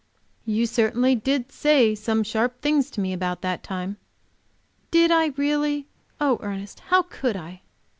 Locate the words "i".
5.11-5.27, 7.37-7.61